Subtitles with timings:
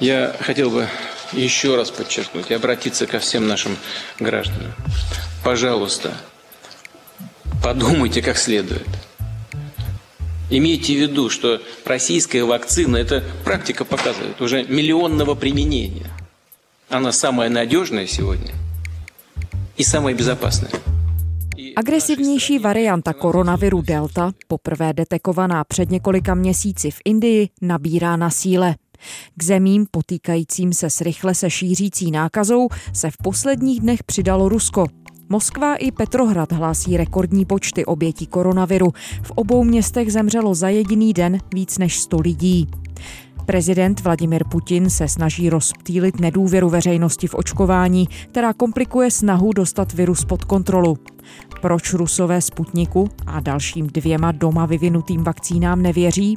[0.00, 0.88] Я хотел бы
[1.32, 3.76] еще раз подчеркнуть и обратиться ко всем нашим
[4.20, 4.72] гражданам.
[5.42, 6.14] Пожалуйста,
[7.62, 8.86] подумайте как следует.
[10.50, 16.06] Имейте в виду, что российская вакцина, это практика показывает, уже миллионного применения.
[16.88, 18.54] Она самая надежная сегодня
[19.76, 20.70] и самая безопасная.
[21.76, 28.76] Agresivnější varianta koronaviru Delta, poprvé detekovaná před několika měsíci v Indii, nabírá na síle.
[29.36, 34.86] K zemím potýkajícím se s rychle se šířící nákazou se v posledních dnech přidalo Rusko.
[35.28, 38.88] Moskva i Petrohrad hlásí rekordní počty obětí koronaviru.
[39.22, 42.66] V obou městech zemřelo za jediný den víc než 100 lidí.
[43.46, 50.24] Prezident Vladimir Putin se snaží rozptýlit nedůvěru veřejnosti v očkování, která komplikuje snahu dostat virus
[50.24, 50.96] pod kontrolu.
[51.60, 56.36] Proč rusové Sputniku a dalším dvěma doma vyvinutým vakcínám nevěří?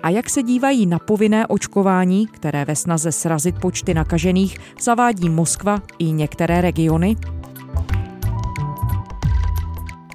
[0.00, 5.82] A jak se dívají na povinné očkování, které ve snaze srazit počty nakažených zavádí Moskva
[5.98, 7.16] i některé regiony?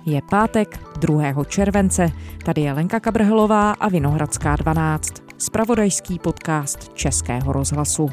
[0.06, 1.44] Je pátek 2.
[1.48, 2.12] července.
[2.46, 5.10] Tady je Lenka Kabrhelová a Vinohradská 12.
[5.38, 8.10] Spravodajský podcast Českého rozhlasu.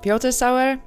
[0.00, 0.78] Piotr Sauer,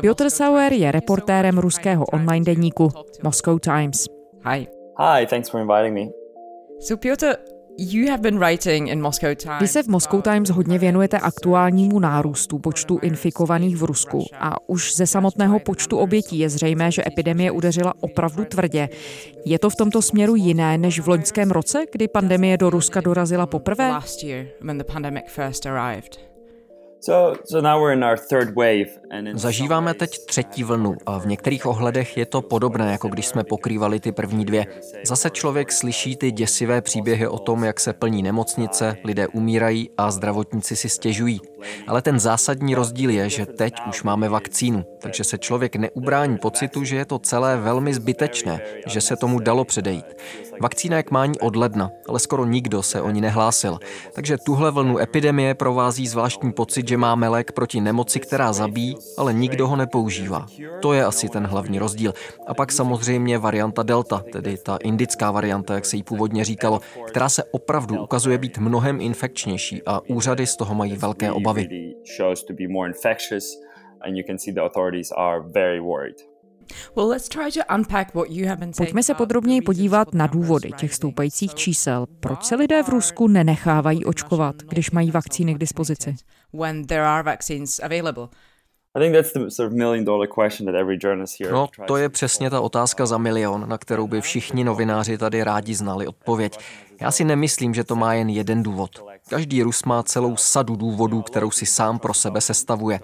[0.00, 4.04] Piotr Sauer je reportérem ruského online deníku Moscow Times.
[4.44, 4.81] Hi.
[5.02, 6.12] Hi, thanks for inviting me.
[6.80, 7.34] So Piotr,
[7.78, 9.60] You have been writing in Moscow Times.
[9.60, 14.96] Vy se v Moscow Times hodně věnujete aktuálnímu nárůstu počtu infikovaných v Rusku a už
[14.96, 18.88] ze samotného počtu obětí je zřejmé, že epidemie udeřila opravdu tvrdě.
[19.44, 23.46] Je to v tomto směru jiné než v loňském roce, kdy pandemie do Ruska dorazila
[23.46, 23.92] poprvé?
[29.34, 34.00] Zažíváme teď třetí vlnu a v některých ohledech je to podobné, jako když jsme pokrývali
[34.00, 34.66] ty první dvě.
[35.06, 40.10] Zase člověk slyší ty děsivé příběhy o tom, jak se plní nemocnice, lidé umírají a
[40.10, 41.40] zdravotníci si stěžují.
[41.86, 46.84] Ale ten zásadní rozdíl je, že teď už máme vakcínu, takže se člověk neubrání pocitu,
[46.84, 50.06] že je to celé velmi zbytečné, že se tomu dalo předejít.
[50.60, 53.78] Vakcína je k mání od ledna, ale skoro nikdo se o ní nehlásil.
[54.12, 59.32] Takže tuhle vlnu epidemie provází zvláštní pocit, že máme lék proti nemoci, která zabíjí, ale
[59.32, 60.46] nikdo ho nepoužívá.
[60.80, 62.14] To je asi ten hlavní rozdíl.
[62.46, 67.28] A pak samozřejmě varianta Delta, tedy ta indická varianta, jak se jí původně říkalo, která
[67.28, 71.51] se opravdu ukazuje být mnohem infekčnější a úřady z toho mají velké obavy.
[78.76, 82.06] Pojďme se podrobněji podívat na důvody těch stoupajících čísel.
[82.20, 86.14] Proč se lidé v Rusku nenechávají očkovat, když mají vakcíny k dispozici?
[91.52, 95.74] No, to je přesně ta otázka za milion, na kterou by všichni novináři tady rádi
[95.74, 96.58] znali odpověď.
[97.00, 99.04] Já si nemyslím, že to má jen jeden důvod.
[99.32, 103.00] Každý Rus má celou sadu důvodů, kterou si sám pro sebe sestavuje.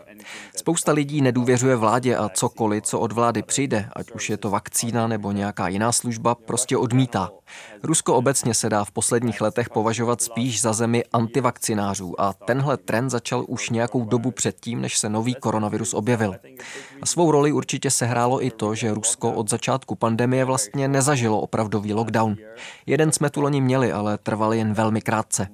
[0.57, 5.07] Spousta lidí nedůvěřuje vládě a cokoliv, co od vlády přijde, ať už je to vakcína
[5.07, 7.31] nebo nějaká jiná služba, prostě odmítá.
[7.83, 13.11] Rusko obecně se dá v posledních letech považovat spíš za zemi antivakcinářů a tenhle trend
[13.11, 16.35] začal už nějakou dobu předtím, než se nový koronavirus objevil.
[17.03, 21.95] A svou roli určitě sehrálo i to, že Rusko od začátku pandemie vlastně nezažilo opravdový
[21.95, 22.37] lockdown.
[22.87, 25.49] Jeden jsme tu loni měli, ale trval jen velmi krátce.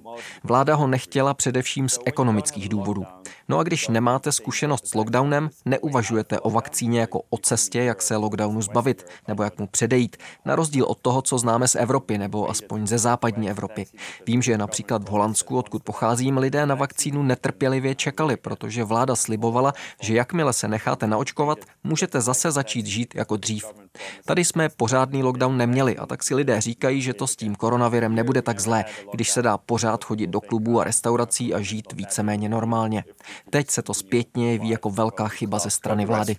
[0.44, 3.04] Vláda ho nechtěla především z ekonomických důvodů.
[3.48, 8.16] No a když nemáte zkušenost s lockdownem, neuvažujete o vakcíně jako o cestě, jak se
[8.16, 12.50] lockdownu zbavit nebo jak mu předejít, na rozdíl od toho, co známe z Evropy nebo
[12.50, 13.86] aspoň ze západní Evropy.
[14.26, 19.72] Vím, že například v Holandsku, odkud pocházím, lidé na vakcínu netrpělivě čekali, protože vláda slibovala,
[20.00, 23.83] že jakmile se necháte naočkovat, můžete zase začít žít jako dřív.
[24.24, 28.14] Tady jsme pořádný lockdown neměli a tak si lidé říkají, že to s tím koronavirem
[28.14, 32.48] nebude tak zlé, když se dá pořád chodit do klubů a restaurací a žít víceméně
[32.48, 33.04] normálně.
[33.50, 36.36] Teď se to zpětně jeví jako velká chyba ze strany vlády.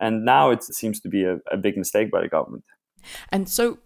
[0.00, 2.64] And now it seems to be a, a big mistake by the government.
[3.32, 3.78] And so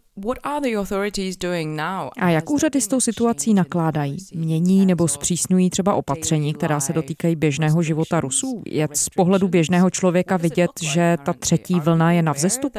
[2.17, 4.17] a jak úřady s tou situací nakládají?
[4.35, 8.63] Mění nebo zpřísňují třeba opatření, která se dotýkají běžného života Rusů?
[8.67, 12.79] Je z pohledu běžného člověka vidět, že ta třetí vlna je na vzestupu?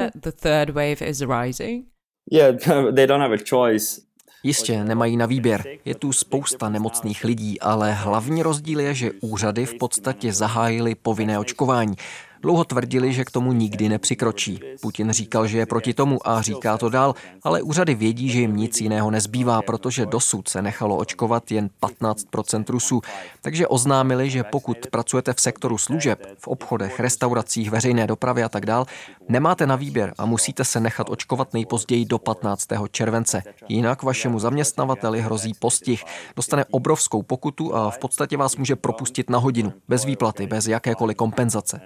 [2.31, 2.56] Yeah,
[2.95, 4.01] they don't have a choice.
[4.44, 5.63] Jistě, nemají na výběr.
[5.86, 11.39] Je tu spousta nemocných lidí, ale hlavní rozdíl je, že úřady v podstatě zahájily povinné
[11.39, 11.95] očkování.
[12.42, 14.60] Dlouho tvrdili, že k tomu nikdy nepřikročí.
[14.81, 18.56] Putin říkal, že je proti tomu a říká to dál, ale úřady vědí, že jim
[18.56, 23.01] nic jiného nezbývá, protože dosud se nechalo očkovat jen 15% Rusů.
[23.42, 28.66] Takže oznámili, že pokud pracujete v sektoru služeb, v obchodech, restauracích, veřejné dopravy a tak
[28.66, 28.86] dál,
[29.30, 32.68] nemáte na výběr a musíte se nechat očkovat nejpozději do 15.
[32.92, 33.44] července.
[33.69, 36.04] Jinak vašemu zaměstnavateli hrozí postih,
[36.36, 41.18] dostane obrovskou pokutu a v podstatě vás může propustit na hodinu, bez výplaty, bez jakékoliv
[41.18, 41.81] kompenzace.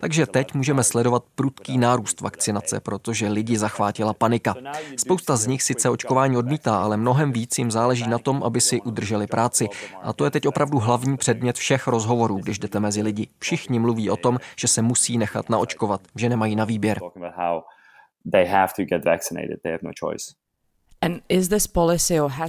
[0.00, 4.54] Takže teď můžeme sledovat prudký nárůst vakcinace, protože lidi zachvátila panika.
[4.96, 8.80] Spousta z nich sice očkování odmítá, ale mnohem víc jim záleží na tom, aby si
[8.80, 9.68] udrželi práci.
[10.02, 13.28] A to je teď opravdu hlavní předmět všech rozhovorů, když jdete mezi lidi.
[13.38, 17.00] Všichni mluví o tom, že se musí nechat naočkovat, že nemají na výběr.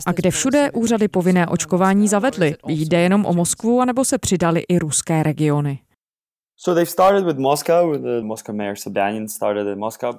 [0.06, 2.56] A kde všude úřady povinné očkování zavedly?
[2.68, 5.80] Jde jenom o Moskvu, anebo se přidali i ruské regiony?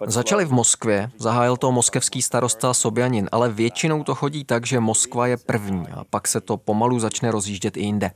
[0.06, 5.26] Začali v Moskvě, zahájil to moskevský starosta Sobjanin, ale většinou to chodí tak, že Moskva
[5.26, 8.10] je první a pak se to pomalu začne rozjíždět i jinde.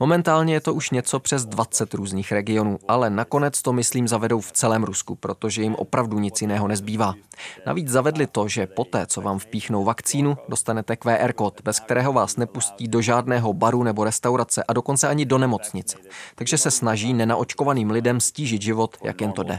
[0.00, 4.52] Momentálně je to už něco přes 20 různých regionů, ale nakonec to myslím zavedou v
[4.52, 7.14] celém Rusku, protože jim opravdu nic jiného nezbývá.
[7.66, 12.36] Navíc zavedli to, že poté, co vám vpíchnou vakcínu, dostanete QR kód, bez kterého vás
[12.36, 15.98] nepustí do žádného baru nebo restaurace a dokonce ani do nemocnice.
[16.34, 19.58] Takže se snaží nenaočkovat očkovaným lidem stížit život, jak jen to jde.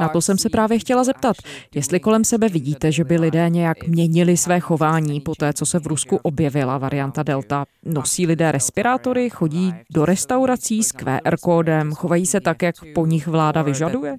[0.00, 1.36] Na to jsem se právě chtěla zeptat,
[1.74, 5.78] jestli kolem sebe vidíte, že by lidé nějak měnili své chování po té, co se
[5.78, 7.64] v Rusku objevila varianta Delta.
[7.84, 13.26] Nosí lidé respirátory, chodí do restaurací s QR kódem, chovají se tak, jak po nich
[13.26, 14.16] vláda vyžaduje?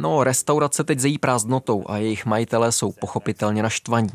[0.00, 4.08] No, restaurace teď zejí prázdnotou a jejich majitelé jsou pochopitelně naštvaní.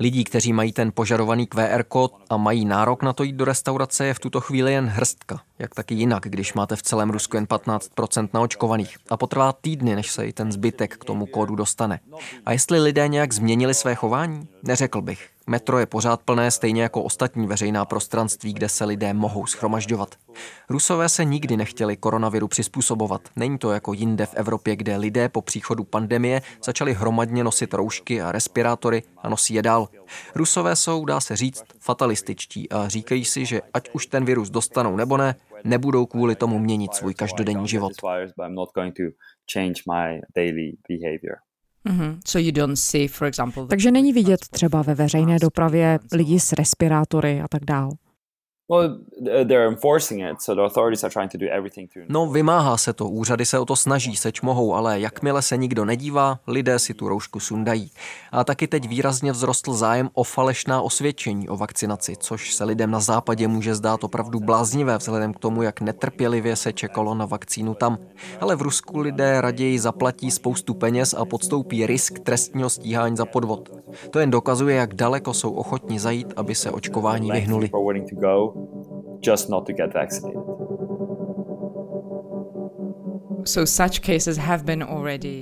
[0.00, 4.06] Lidí, kteří mají ten požadovaný QR kód a mají nárok na to jít do restaurace,
[4.06, 5.40] je v tuto chvíli jen hrstka.
[5.58, 8.96] Jak taky jinak, když máte v celém Rusku jen 15% naočkovaných.
[9.10, 12.00] A potrvá týdny, než se i ten zbytek k tomu kódu dostane.
[12.46, 14.48] A jestli lidé nějak změnili své chování?
[14.62, 15.28] Neřekl bych.
[15.48, 20.14] Metro je pořád plné stejně jako ostatní veřejná prostranství, kde se lidé mohou schromažďovat.
[20.68, 23.28] Rusové se nikdy nechtěli koronaviru přizpůsobovat.
[23.36, 28.22] Není to jako jinde v Evropě, kde lidé po příchodu pandemie začali hromadně nosit roušky
[28.22, 29.88] a respirátory a nosí je dál.
[30.34, 34.96] Rusové jsou, dá se říct, fatalističtí a říkají si, že ať už ten virus dostanou
[34.96, 35.34] nebo ne,
[35.64, 37.92] nebudou kvůli tomu měnit svůj každodenní život.
[41.86, 42.18] Mm-hmm.
[43.66, 47.90] Takže není vidět třeba ve veřejné dopravě lidi s respirátory a tak dál.
[52.08, 55.84] No, vymáhá se to, úřady se o to snaží, seč mohou, ale jakmile se nikdo
[55.84, 57.90] nedívá, lidé si tu roušku sundají.
[58.32, 63.00] A taky teď výrazně vzrostl zájem o falešná osvědčení o vakcinaci, což se lidem na
[63.00, 67.98] západě může zdát opravdu bláznivé vzhledem k tomu, jak netrpělivě se čekalo na vakcínu tam.
[68.40, 73.68] Ale v Rusku lidé raději zaplatí spoustu peněz a podstoupí risk trestního stíhání za podvod.
[74.10, 77.70] To jen dokazuje, jak daleko jsou ochotni zajít, aby se očkování vyhnuli
[79.26, 80.38] just not to get vaccinated.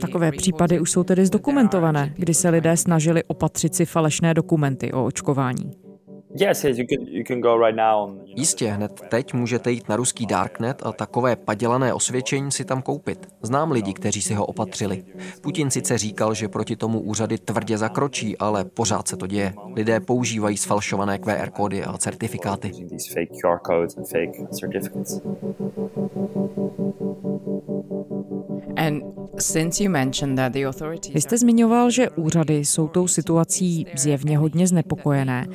[0.01, 5.05] Takové případy už jsou tedy zdokumentované, kdy se lidé snažili opatřit si falešné dokumenty o
[5.05, 5.86] očkování.
[8.27, 13.29] Jistě, hned teď můžete jít na ruský darknet a takové padělané osvědčení si tam koupit.
[13.43, 15.05] Znám lidi, kteří si ho opatřili.
[15.41, 19.55] Putin sice říkal, že proti tomu úřady tvrdě zakročí, ale pořád se to děje.
[19.77, 22.73] Lidé používají sfalšované QR kódy a certifikáty.
[31.15, 35.47] Vy jste zmiňoval, že úřady jsou tou situací zjevně hodně znepokojené.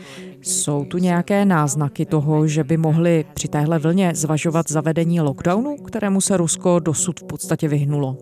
[0.41, 6.21] Jsou tu nějaké náznaky toho, že by mohli při téhle vlně zvažovat zavedení lockdownu, kterému
[6.21, 8.17] se Rusko dosud v podstatě vyhnulo?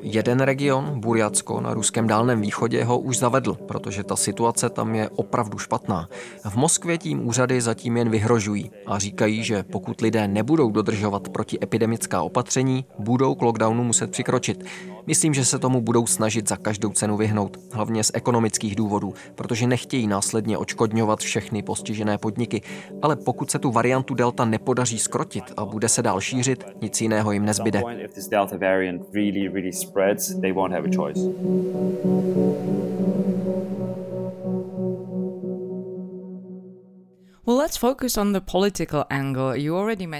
[0.00, 5.08] Jeden region, Burjatsko na ruském dálném východě, ho už zavedl, protože ta situace tam je
[5.08, 6.08] opravdu špatná.
[6.48, 12.22] V Moskvě tím úřady zatím jen vyhrožují a říkají, že pokud lidé nebudou dodržovat protiepidemická
[12.22, 14.64] opatření, budou k lockdownu muset přikročit.
[15.06, 19.66] Myslím, že se tomu budou snažit za každou cenu vyhnout, hlavně z ekonomických důvodů, protože
[19.66, 22.62] nechtějí následně očkodňovat všechny postižené podniky.
[23.02, 27.25] Ale pokud se tu variantu Delta nepodaří skrotit a bude se dál šířit, nic jiného
[27.32, 27.82] jim nezbyde.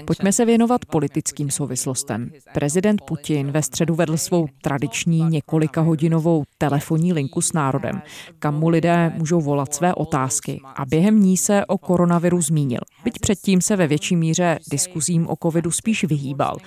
[0.05, 2.31] Pojďme se věnovat politickým souvislostem.
[2.53, 8.01] Prezident Putin ve středu vedl svou tradiční několika hodinovou telefonní linku s národem,
[8.39, 12.81] kam mu lidé můžou volat své otázky a během ní se o koronaviru zmínil.
[13.03, 16.57] Byť předtím se ve větší míře diskuzím o covidu spíš vyhýbal.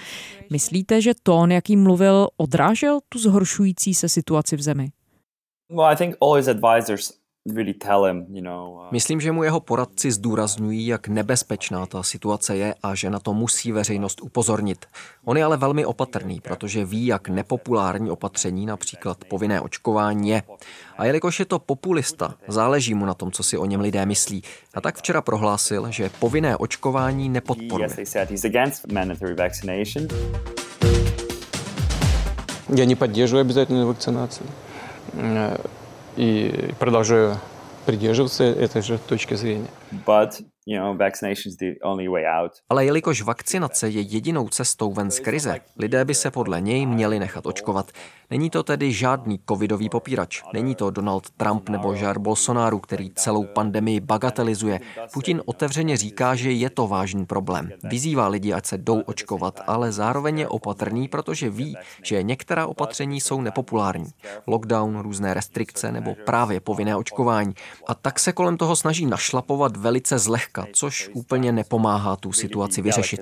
[0.51, 4.91] Myslíte, že tón, jaký mluvil, odrážel tu zhoršující se situaci v zemi?
[5.71, 7.20] Well, I think all his advisors
[8.92, 13.34] Myslím, že mu jeho poradci zdůrazňují, jak nebezpečná ta situace je a že na to
[13.34, 14.86] musí veřejnost upozornit.
[15.26, 20.44] On je ale velmi opatrný, protože ví, jak nepopulární opatření, například povinné očkování, je.
[20.98, 24.44] A jelikož je to populista, záleží mu na tom, co si o něm lidé myslí.
[24.74, 27.90] A tak včera prohlásil, že povinné očkování nepodporuje.
[32.76, 34.48] Já не поддерживаю обязательную вакцинацию
[36.21, 37.39] И продолжаю
[37.87, 39.69] придерживаться этой же точки зрения.
[40.07, 40.45] But
[42.69, 47.19] Ale jelikož vakcinace je jedinou cestou ven z krize, lidé by se podle něj měli
[47.19, 47.91] nechat očkovat.
[48.31, 50.43] Není to tedy žádný covidový popírač.
[50.53, 54.81] Není to Donald Trump nebo Jair Bolsonaro, který celou pandemii bagatelizuje.
[55.13, 57.71] Putin otevřeně říká, že je to vážný problém.
[57.85, 63.21] Vyzývá lidi, ať se jdou očkovat, ale zároveň je opatrný, protože ví, že některá opatření
[63.21, 64.11] jsou nepopulární.
[64.47, 67.55] Lockdown, různé restrikce nebo právě povinné očkování.
[67.87, 73.21] A tak se kolem toho snaží našlapovat velice zlehka, což úplně nepomáhá tu situaci vyřešit.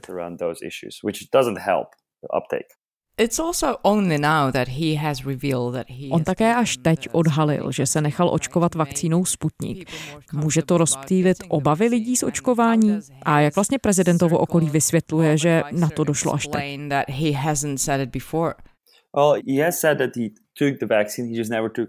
[6.10, 9.90] On také až teď odhalil, že se nechal očkovat vakcínou Sputnik.
[10.32, 12.98] Může to rozptýlit obavy lidí z očkování?
[13.22, 16.62] A jak vlastně prezidentovo okolí vysvětluje, že na to došlo až teď?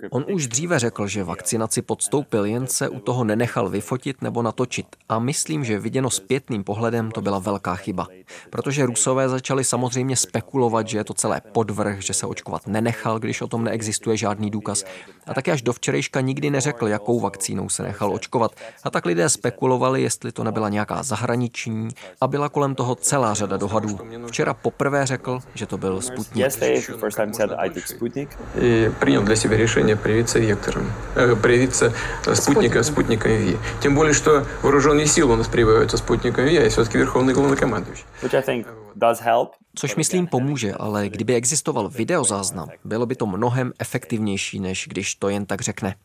[0.09, 4.85] On už dříve řekl, že vakcinaci podstoupil, jen se u toho nenechal vyfotit nebo natočit.
[5.09, 8.07] A myslím, že viděno zpětným pohledem to byla velká chyba.
[8.49, 13.41] Protože Rusové začali samozřejmě spekulovat, že je to celé podvrh, že se očkovat nenechal, když
[13.41, 14.85] o tom neexistuje žádný důkaz.
[15.27, 18.55] A taky až do včerejška nikdy neřekl, jakou vakcínou se nechal očkovat.
[18.83, 21.89] A tak lidé spekulovali, jestli to nebyla nějaká zahraniční
[22.21, 23.99] a byla kolem toho celá řada dohadů.
[24.27, 26.45] Včera poprvé řekl, že to byl Sputnik
[28.61, 31.93] и принял для себя решение привиться вектором, э, привиться
[32.33, 33.57] спутника, спутником ВИ.
[33.81, 38.05] Тем более, что вооруженные силы у нас прививаются спутником ВИ, а я все-таки верховный главнокомандующий.
[38.21, 39.49] Which I think does help.
[39.75, 45.29] Což myslím pomůže, ale kdyby existoval videozáznam, bylo by to mnohem efektivnější, než když to
[45.29, 45.95] jen tak řekne.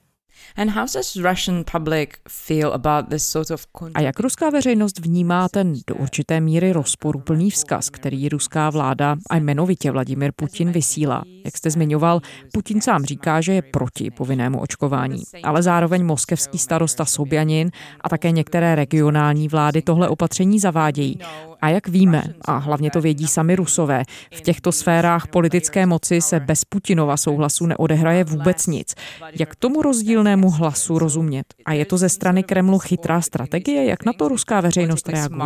[3.95, 9.37] A jak ruská veřejnost vnímá ten do určité míry rozporuplný vzkaz, který ruská vláda a
[9.37, 11.23] jmenovitě Vladimir Putin vysílá?
[11.45, 12.21] Jak jste zmiňoval,
[12.53, 18.31] Putin sám říká, že je proti povinnému očkování, ale zároveň moskevský starosta Sobjanin a také
[18.31, 21.19] některé regionální vlády tohle opatření zavádějí.
[21.65, 24.03] A jak víme, a hlavně to vědí sami Rusové,
[24.35, 28.95] v těchto sférách politické moci se bez Putinova souhlasu neodehraje vůbec nic.
[29.41, 31.55] Jak tomu rozdílnému hlasu rozumět?
[31.65, 33.85] A je to ze strany Kremlu chytrá strategie?
[33.85, 35.41] Jak na to ruská veřejnost reaguje?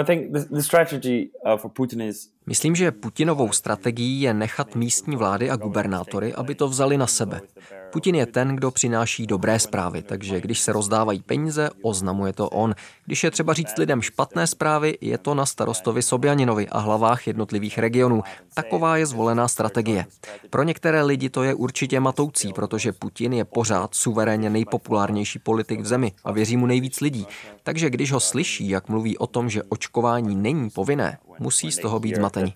[0.00, 5.16] I think the strategy uh, for Putin is Myslím, že Putinovou strategií je nechat místní
[5.16, 7.40] vlády a gubernátory, aby to vzali na sebe.
[7.92, 12.74] Putin je ten, kdo přináší dobré zprávy, takže když se rozdávají peníze, oznamuje to on.
[13.06, 17.78] Když je třeba říct lidem špatné zprávy, je to na starostovi Sobjaninovi a hlavách jednotlivých
[17.78, 18.22] regionů.
[18.54, 20.06] Taková je zvolená strategie.
[20.50, 25.86] Pro některé lidi to je určitě matoucí, protože Putin je pořád suverénně nejpopulárnější politik v
[25.86, 27.26] zemi a věří mu nejvíc lidí.
[27.62, 32.00] Takže když ho slyší, jak mluví o tom, že očkování není povinné, musí z toho
[32.00, 32.52] být zmatení.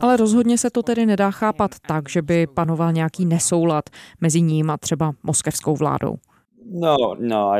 [0.00, 3.90] Ale rozhodně se to tedy nedá chápat tak, že by panoval nějaký nesoulad
[4.20, 6.16] mezi ním a třeba moskevskou vládou.
[6.70, 7.52] No, no,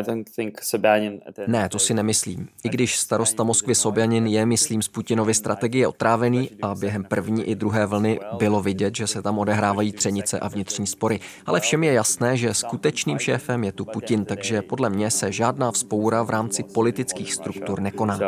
[1.47, 2.49] ne, to si nemyslím.
[2.65, 7.55] I když starosta Moskvy Sobjanin je, myslím, z Putinovy strategie otrávený a během první i
[7.55, 11.21] druhé vlny bylo vidět, že se tam odehrávají třenice a vnitřní spory.
[11.47, 15.73] Ale všem je jasné, že skutečným šéfem je tu Putin, takže podle mě se žádná
[15.73, 18.19] vzpoura v rámci politických struktur nekoná.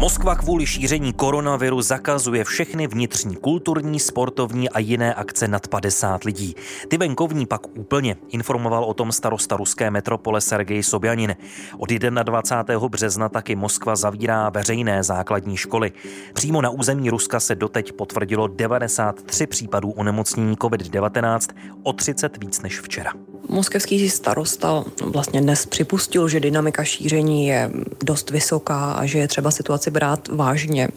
[0.00, 6.54] Moskva kvůli šíření koronaviru zakazuje všechny vnitřní kulturní, sportovní a jiné akce nad 50 lidí.
[6.88, 11.36] Ty venkovní pak úplně, informoval o tom starosta ruské metropole Sergej Sobjanin.
[11.78, 12.88] Od 21.
[12.88, 15.92] března taky Moskva zavírá veřejné základní školy.
[16.32, 22.80] Přímo na území Ruska se doteď potvrdilo 93 případů onemocnění COVID-19, o 30 víc než
[22.80, 23.12] včera.
[23.48, 27.70] Moskevský starosta vlastně dnes připustil, že dynamika šíření je
[28.04, 30.88] dost vysoká a že je třeba situaci brát vážně.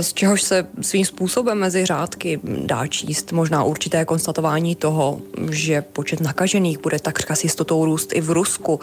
[0.00, 5.20] Z čehož se svým způsobem mezi řádky dá číst možná určité konstatování toho,
[5.50, 8.80] že počet nakažených bude takřka s jistotou růst i v Rusku,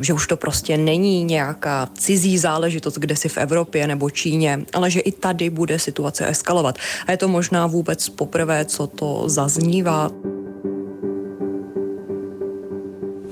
[0.00, 4.90] že už to prostě není nějaká cizí záležitost kde si v Evropě nebo Číně, ale
[4.90, 6.78] že i tady bude situace eskalovat.
[7.06, 10.10] A je to možná vůbec poprvé, co to zaznívá.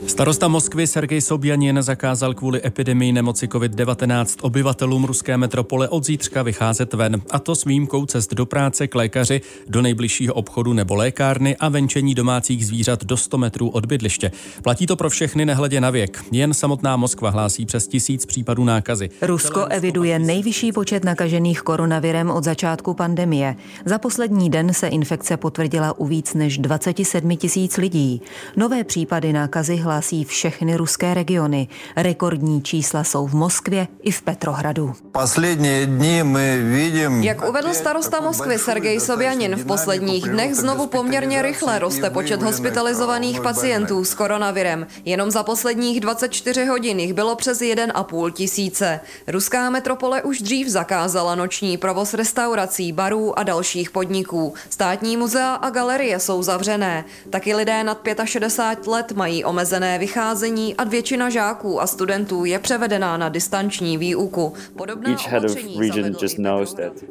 [0.06, 6.94] Starosta Moskvy Sergej Sobjanin zakázal kvůli epidemii nemoci COVID-19 obyvatelům ruské metropole od zítřka vycházet
[6.94, 11.56] ven, a to s výjimkou cest do práce k lékaři, do nejbližšího obchodu nebo lékárny
[11.56, 14.32] a venčení domácích zvířat do 100 metrů od bydliště.
[14.62, 16.24] Platí to pro všechny nehledě na věk.
[16.32, 19.10] Jen samotná Moskva hlásí přes tisíc případů nákazy.
[19.22, 23.56] Rusko eviduje nejvyšší počet nakažených koronavirem od začátku pandemie.
[23.84, 28.22] Za poslední den se infekce potvrdila u víc než 27 tisíc lidí.
[28.56, 31.68] Nové případy nákazy hlásí hlásí všechny ruské regiony.
[31.96, 34.94] Rekordní čísla jsou v Moskvě i v Petrohradu.
[35.12, 37.22] Poslední dny my vidím...
[37.22, 43.40] Jak uvedl starosta Moskvy Sergej Sobjanin, v posledních dnech znovu poměrně rychle roste počet hospitalizovaných
[43.40, 44.86] pacientů s koronavirem.
[45.04, 49.00] Jenom za posledních 24 hodin jich bylo přes 1,5 tisíce.
[49.26, 54.54] Ruská metropole už dřív zakázala noční provoz restaurací, barů a dalších podniků.
[54.70, 57.04] Státní muzea a galerie jsou zavřené.
[57.30, 62.58] Taky lidé nad 65 let mají omezené omezené vycházení a většina žáků a studentů je
[62.58, 64.52] převedená na distanční výuku.
[64.76, 65.10] Podobná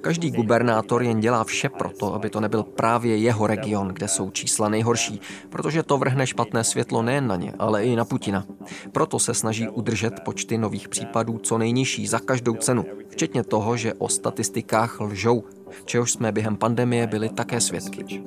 [0.01, 4.69] Každý gubernátor jen dělá vše proto, aby to nebyl právě jeho region, kde jsou čísla
[4.69, 8.45] nejhorší, protože to vrhne špatné světlo nejen na ně, ale i na Putina.
[8.91, 13.93] Proto se snaží udržet počty nových případů co nejnižší za každou cenu, včetně toho, že
[13.93, 15.43] o statistikách lžou,
[15.85, 18.23] čehož jsme během pandemie byli také svědky.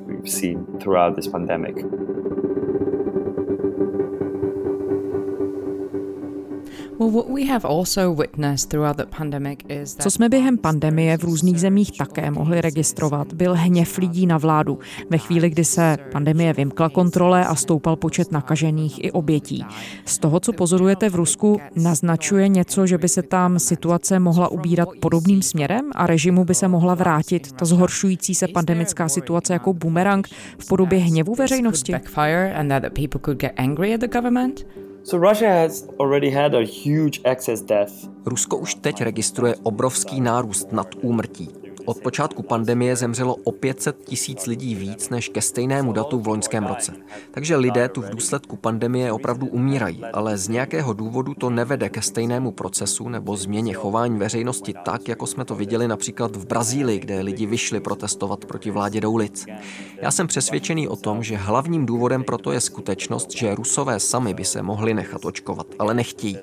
[10.03, 14.79] Co jsme během pandemie v různých zemích také mohli registrovat, byl hněv lidí na vládu.
[15.11, 19.65] Ve chvíli, kdy se pandemie vymkla kontrole a stoupal počet nakažených i obětí.
[20.05, 24.89] Z toho, co pozorujete v Rusku, naznačuje něco, že by se tam situace mohla ubírat
[25.01, 30.29] podobným směrem a režimu by se mohla vrátit ta zhoršující se pandemická situace jako bumerang
[30.59, 31.93] v podobě hněvu veřejnosti.
[38.27, 41.49] Rusko už teď registruje obrovský nárůst nad úmrtí.
[41.89, 46.67] Od počátku pandemie zemřelo o 500 tisíc lidí víc než ke stejnému datu v loňském
[46.67, 46.93] roce.
[47.31, 52.03] Takže lidé tu v důsledku pandemie opravdu umírají, ale z nějakého důvodu to nevede ke
[52.03, 57.21] stejnému procesu nebo změně chování veřejnosti tak, jako jsme to viděli například v Brazílii, kde
[57.21, 59.47] lidi vyšli protestovat proti vládě do ulic.
[60.03, 64.35] Já jsem přesvědčený o tom, že hlavním důvodem pro to je skutečnost, že Rusové sami
[64.35, 66.39] by se mohli nechat očkovat, ale nechtějí.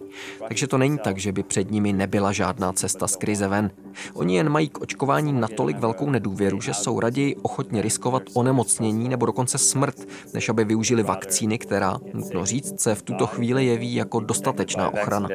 [0.48, 3.72] Takže to není tak, že by před nimi nebyla žádná cesta z krize ven.
[4.14, 9.26] Oni jen mají k očkování natolik velkou nedůvěru, že jsou raději ochotně riskovat onemocnění nebo
[9.26, 9.96] dokonce smrt,
[10.34, 15.30] než aby využili vakcíny, která, nutno říct, se v tuto chvíli jeví jako dostatečná ochrana.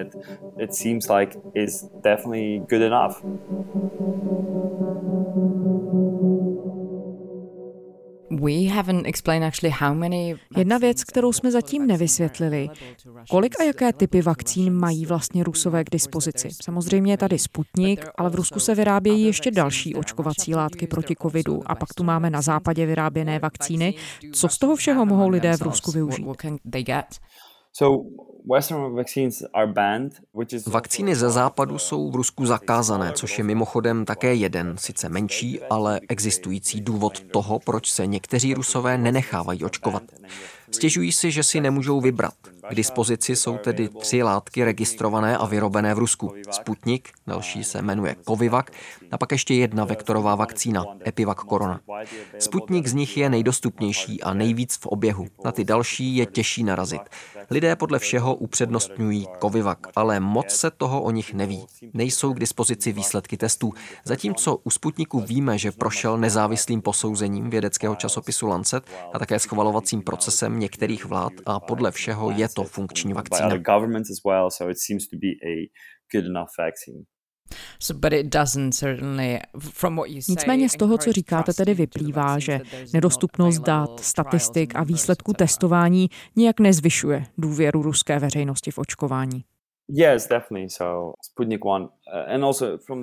[10.57, 12.69] Jedna věc, kterou jsme zatím nevysvětlili,
[13.31, 16.49] kolik a jaké typy vakcín mají vlastně Rusové k dispozici.
[16.63, 21.63] Samozřejmě je tady Sputnik, ale v Rusku se vyrábějí ještě další očkovací látky proti covidu
[21.67, 23.95] a pak tu máme na západě vyráběné vakcíny.
[24.33, 26.27] Co z toho všeho mohou lidé v Rusku využít?
[30.67, 36.01] Vakcíny ze západu jsou v Rusku zakázané, což je mimochodem také jeden, sice menší, ale
[36.09, 40.03] existující důvod toho, proč se někteří Rusové nenechávají očkovat.
[40.71, 42.35] Stěžují si, že si nemůžou vybrat.
[42.71, 46.35] K dispozici jsou tedy tři látky registrované a vyrobené v Rusku.
[46.51, 48.67] Sputnik, další se jmenuje Covivac
[49.11, 51.81] a pak ještě jedna vektorová vakcína, Epivac Corona.
[52.39, 55.27] Sputnik z nich je nejdostupnější a nejvíc v oběhu.
[55.45, 57.01] Na ty další je těžší narazit.
[57.51, 61.67] Lidé podle všeho upřednostňují Covivac, ale moc se toho o nich neví.
[61.95, 63.73] Nejsou k dispozici výsledky testů.
[64.05, 70.59] Zatímco u Sputniku víme, že prošel nezávislým posouzením vědeckého časopisu Lancet a také schvalovacím procesem
[70.59, 73.49] některých vlád a podle všeho je to funkční vakcína.
[80.29, 82.61] Nicméně z toho, co říkáte, tedy vyplývá, že
[82.95, 89.45] nedostupnost dat, statistik a výsledků testování nijak nezvyšuje důvěru ruské veřejnosti v očkování.
[89.93, 90.71] Yes, definitely.
[90.71, 91.89] So Sputnik 1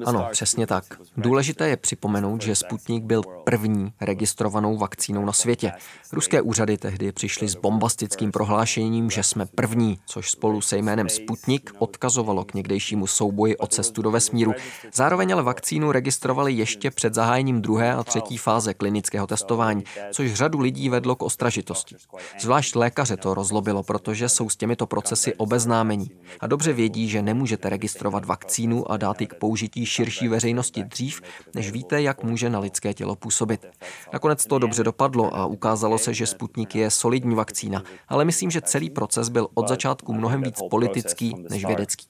[0.05, 0.83] Ano, přesně tak.
[1.17, 5.71] Důležité je připomenout, že Sputnik byl první registrovanou vakcínou na světě.
[6.13, 11.71] Ruské úřady tehdy přišly s bombastickým prohlášením, že jsme první, což spolu se jménem Sputnik
[11.79, 14.53] odkazovalo k někdejšímu souboji o cestu do vesmíru.
[14.93, 20.59] Zároveň ale vakcínu registrovali ještě před zahájením druhé a třetí fáze klinického testování, což řadu
[20.59, 21.95] lidí vedlo k ostražitosti.
[22.39, 27.69] Zvlášť lékaře to rozlobilo, protože jsou s těmito procesy obeznámení a dobře vědí, že nemůžete
[27.69, 31.21] registrovat vakcínu a dát ji k použití širší veřejnosti dřív,
[31.55, 33.65] než víte, jak může na lidské tělo působit.
[34.13, 38.61] Nakonec to dobře dopadlo a ukázalo se, že Sputnik je solidní vakcína, ale myslím, že
[38.61, 42.05] celý proces byl od začátku mnohem víc politický než vědecký.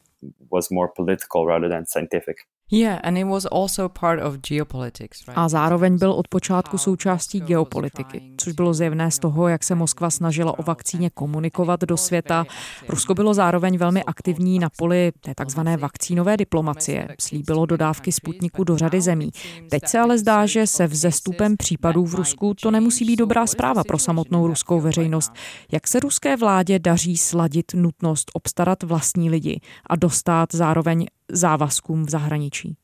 [5.35, 10.09] A zároveň byl od počátku součástí geopolitiky, což bylo zjevné z toho, jak se Moskva
[10.09, 12.45] snažila o vakcíně komunikovat do světa.
[12.89, 17.07] Rusko bylo zároveň velmi aktivní na poli té takzvané vakcínové diplomacie.
[17.21, 19.31] Slíbilo dodávky Sputniku do řady zemí.
[19.69, 23.83] Teď se ale zdá, že se vzestupem případů v Rusku to nemusí být dobrá zpráva
[23.83, 25.31] pro samotnou ruskou veřejnost.
[25.71, 32.09] Jak se ruské vládě daří sladit nutnost obstarat vlastní lidi a dostat zároveň závazkům v
[32.09, 32.77] zahraničí.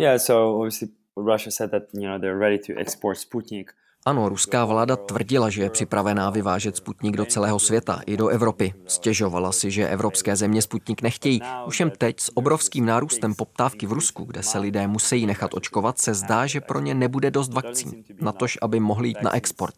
[0.00, 3.70] Yeah, so obviously Russia said that you know they're ready to export Sputnik.
[4.08, 8.74] Ano, ruská vláda tvrdila, že je připravená vyvážet Sputnik do celého světa, i do Evropy.
[8.86, 11.40] Stěžovala si, že evropské země Sputnik nechtějí.
[11.68, 16.14] Všem teď s obrovským nárůstem poptávky v Rusku, kde se lidé musí nechat očkovat, se
[16.14, 19.74] zdá, že pro ně nebude dost vakcín, natož aby mohli jít na export.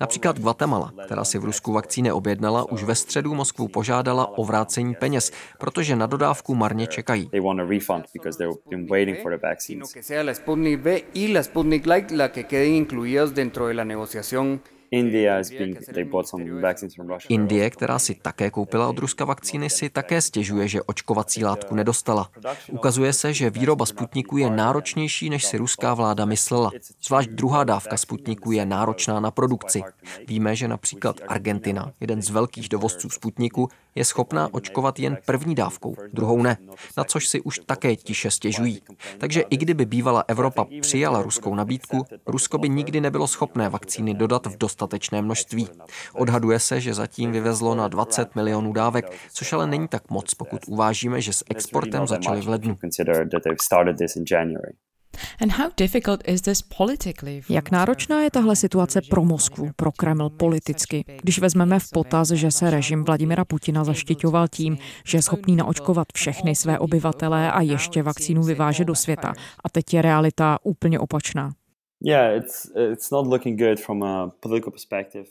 [0.00, 4.94] Například Guatemala, která si v Rusku vakcíny objednala, už ve středu Moskvu požádala o vrácení
[4.94, 7.30] peněz, protože na dodávku marně čekají.
[12.16, 13.73] la negociación
[17.28, 22.30] Indie, která si také koupila od Ruska vakcíny, si také stěžuje, že očkovací látku nedostala.
[22.72, 26.70] Ukazuje se, že výroba Sputniku je náročnější, než si ruská vláda myslela.
[27.06, 29.82] Zvlášť druhá dávka Sputniku je náročná na produkci.
[30.28, 35.96] Víme, že například Argentina, jeden z velkých dovozců Sputniku, je schopná očkovat jen první dávkou,
[36.12, 36.56] druhou ne,
[36.96, 38.82] na což si už také tiše stěžují.
[39.18, 44.46] Takže i kdyby bývala Evropa přijala ruskou nabídku, Rusko by nikdy nebylo schopné vakcíny dodat
[44.46, 45.68] v dostatečné množství.
[46.12, 50.60] Odhaduje se, že zatím vyvezlo na 20 milionů dávek, což ale není tak moc, pokud
[50.68, 52.78] uvážíme, že s exportem začali v lednu.
[57.48, 62.50] Jak náročná je tahle situace pro Moskvu, pro Kreml politicky, když vezmeme v potaz, že
[62.50, 68.02] se režim Vladimira Putina zaštiťoval tím, že je schopný naočkovat všechny své obyvatele a ještě
[68.02, 69.32] vakcínu vyváže do světa.
[69.64, 71.52] A teď je realita úplně opačná.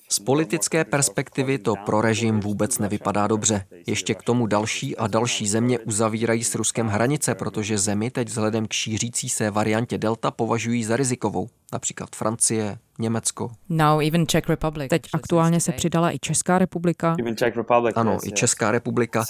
[0.09, 3.65] Z politické perspektivy to pro režim vůbec nevypadá dobře.
[3.87, 8.65] Ještě k tomu další a další země uzavírají s Ruskem hranice, protože zemi teď vzhledem
[8.65, 11.47] k šířící se variantě Delta považují za rizikovou.
[11.73, 13.51] Například Francie, Německo.
[13.69, 14.89] Now even Czech Republic.
[14.89, 17.15] Teď aktuálně se přidala i Česká republika.
[17.95, 19.23] Ano, i Česká republika.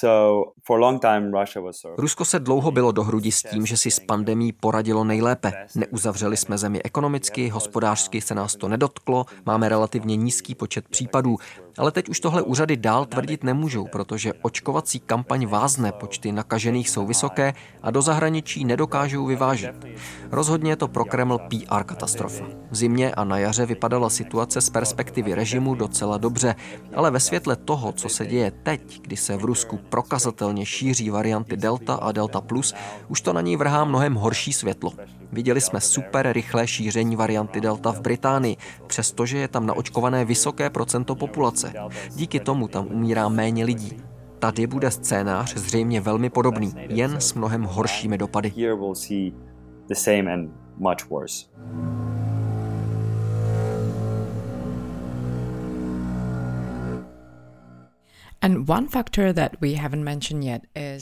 [1.97, 5.53] Rusko se dlouho bylo do hrudi s tím, že si s pandemí poradilo nejlépe.
[5.75, 11.37] Neuzavřeli jsme zemi ekonomicky, hospodářsky se nás to nedotklo, máme relativně nízký počet případů.
[11.77, 17.05] Ale teď už tohle úřady dál tvrdit nemůžou, protože očkovací kampaň vázne, počty nakažených jsou
[17.05, 19.85] vysoké a do zahraničí nedokážou vyvážet.
[20.31, 22.45] Rozhodně je to pro Kreml PR katastrofa.
[22.71, 26.55] V zimě a na jaře vypadala situace z perspektivy režimu docela dobře,
[26.95, 31.57] ale ve světle toho, co se děje teď, kdy se v Rusku prokazatelně šíří varianty
[31.57, 32.73] Delta a Delta Plus,
[33.07, 34.91] už to na něj vrhá mnohem horší světlo.
[35.31, 41.15] Viděli jsme super rychlé šíření varianty Delta v Británii, přestože je tam naočkované vysoké procento
[41.15, 41.73] populace.
[42.15, 43.97] Díky tomu tam umírá méně lidí.
[44.39, 48.53] Tady bude scénář zřejmě velmi podobný, jen s mnohem horšími dopady.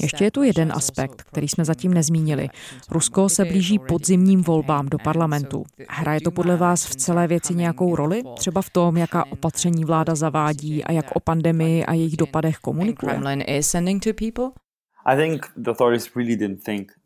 [0.02, 2.50] Ještě je tu jeden aspekt, který jsme zatím nezmínili.
[2.90, 5.64] Rusko se blíží podzimním volbám do parlamentu.
[5.90, 8.24] Hraje to podle vás v celé věci nějakou roli?
[8.38, 13.14] Třeba v tom, jaká opatření vláda zavádí a jak o pandemii a jejich dopadech komunikuje?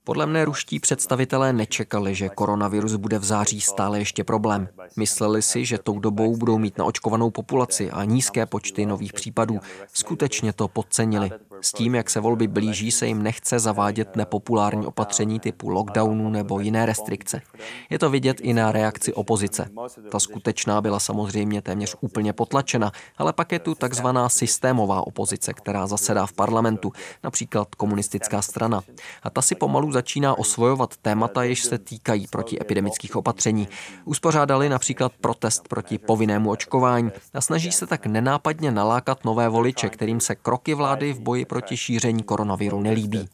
[0.06, 4.68] Podle mne ruští představitelé nečekali, že koronavirus bude v září stále ještě problém.
[4.98, 9.60] Mysleli si, že tou dobou budou mít naočkovanou populaci a nízké počty nových případů.
[9.94, 11.32] Skutečně to podcenili.
[11.62, 16.60] S tím, jak se volby blíží, se jim nechce zavádět nepopulární opatření typu lockdownu nebo
[16.60, 17.42] jiné restrikce.
[17.90, 19.70] Je to vidět i na reakci opozice.
[20.12, 25.88] Ta skutečná byla samozřejmě téměř úplně potlačena, ale pak je tu takzvaná systémová opozice, která
[25.88, 26.92] zasedá v parlamentu,
[27.24, 28.82] například komunistická strana.
[29.24, 33.68] A ta si pomalu začíná osvojovat témata, jež se týkají protiepidemických opatření.
[34.06, 40.20] Uspořádali například protest proti povinnému očkování a snaží se tak nenápadně nalákat nové voliče, kterým
[40.20, 43.30] se kroky vlády v boji proti šíření koronaviru nelíbí.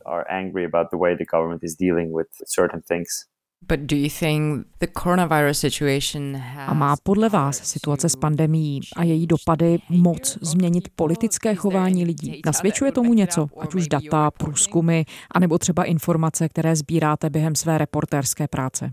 [6.68, 12.42] A má podle vás situace s pandemí a její dopady moc změnit politické chování lidí?
[12.46, 18.48] Nasvědčuje tomu něco, ať už data, průzkumy, anebo třeba informace, které sbíráte během své reportérské
[18.48, 18.92] práce?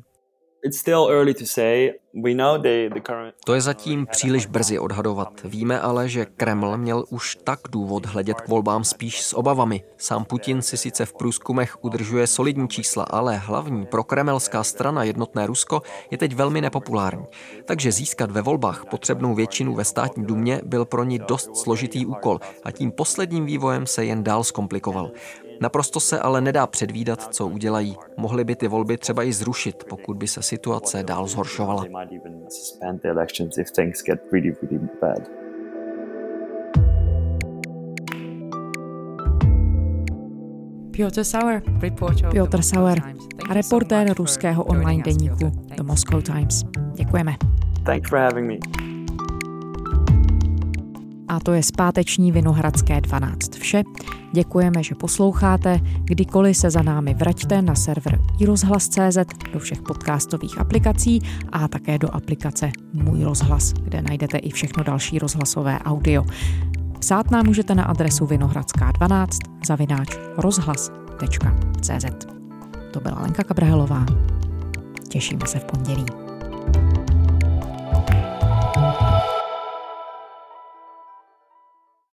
[3.44, 5.40] To je zatím příliš brzy odhadovat.
[5.44, 9.82] Víme ale, že Kreml měl už tak důvod hledět k volbám spíš s obavami.
[9.96, 15.82] Sám Putin si sice v průzkumech udržuje solidní čísla, ale hlavní prokremelská strana Jednotné Rusko
[16.10, 17.24] je teď velmi nepopulární.
[17.64, 22.40] Takže získat ve volbách potřebnou většinu ve státní dumě byl pro ní dost složitý úkol
[22.64, 25.10] a tím posledním vývojem se jen dál zkomplikoval.
[25.60, 27.96] Naprosto se ale nedá předvídat, co udělají.
[28.16, 31.84] Mohli by ty volby třeba i zrušit, pokud by se situace dál zhoršovala.
[40.90, 41.62] Piotr Sauer,
[42.30, 42.98] Piotr Sauer,
[43.50, 46.64] reportér ruského online deníku The Moscow Times.
[46.94, 47.36] Děkujeme.
[47.84, 48.87] Thanks for having me.
[51.28, 53.82] A to je zpáteční Vinohradské 12 vše.
[54.32, 55.80] Děkujeme, že posloucháte.
[56.04, 59.18] Kdykoliv se za námi vraťte na server iRozhlas.cz,
[59.52, 61.20] do všech podcastových aplikací
[61.52, 66.24] a také do aplikace Můj rozhlas, kde najdete i všechno další rozhlasové audio.
[66.98, 69.28] Psát nám můžete na adresu vinohradská12
[69.66, 72.26] zavináč rozhlas.cz.
[72.92, 74.06] To byla Lenka Kabrhelová.
[75.08, 76.04] Těšíme se v pondělí.